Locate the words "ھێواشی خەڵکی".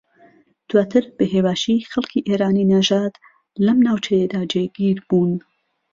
1.33-2.25